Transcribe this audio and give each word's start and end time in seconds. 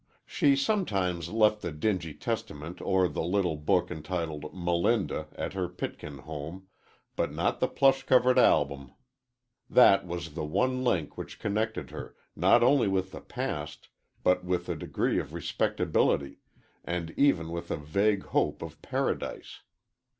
She 0.25 0.55
sometimes 0.55 1.29
left 1.29 1.61
the 1.61 1.71
dingy 1.71 2.15
Testament 2.15 2.81
or 2.81 3.07
the 3.07 3.21
little 3.21 3.55
book 3.55 3.91
entitled 3.91 4.49
Melinda 4.51 5.27
at 5.35 5.53
her 5.53 5.69
Pitkin 5.69 6.17
home, 6.17 6.65
but 7.15 7.31
not 7.31 7.59
the 7.59 7.67
plush 7.67 8.01
covered 8.01 8.39
album. 8.39 8.93
That 9.69 10.07
was 10.07 10.33
the 10.33 10.43
one 10.43 10.83
link 10.83 11.19
which 11.19 11.37
connected 11.37 11.91
her, 11.91 12.15
not 12.35 12.63
only 12.63 12.87
with 12.87 13.11
the 13.11 13.21
past, 13.21 13.89
but 14.23 14.43
with 14.43 14.67
a 14.69 14.75
degree 14.75 15.19
of 15.19 15.35
respectability, 15.35 16.39
and 16.83 17.11
even 17.15 17.49
with 17.51 17.69
a 17.69 17.77
vague 17.77 18.23
hope 18.25 18.63
of 18.63 18.81
paradise. 18.81 19.59